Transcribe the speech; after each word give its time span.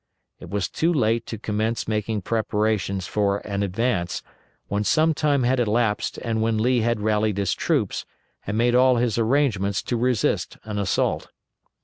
It 0.39 0.49
was 0.49 0.67
too 0.67 0.91
late 0.91 1.27
to 1.27 1.37
commence 1.37 1.87
making 1.87 2.23
preparations 2.23 3.05
for 3.05 3.37
an 3.45 3.61
advance 3.61 4.23
when 4.67 4.83
some 4.83 5.13
time 5.13 5.43
had 5.43 5.59
elapsed 5.59 6.17
and 6.17 6.41
when 6.41 6.57
Lee 6.57 6.79
had 6.81 7.01
rallied 7.01 7.37
his 7.37 7.53
troops 7.53 8.05
and 8.47 8.55
had 8.57 8.57
made 8.57 8.73
all 8.73 8.95
his 8.95 9.19
arrangements 9.19 9.83
to 9.83 9.97
resist 9.97 10.57
an 10.63 10.79
assault. 10.79 11.29